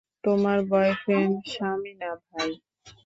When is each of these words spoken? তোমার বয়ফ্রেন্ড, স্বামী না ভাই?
তোমার 0.23 0.57
বয়ফ্রেন্ড, 0.71 1.35
স্বামী 1.53 1.93
না 2.01 2.11
ভাই? 2.25 2.51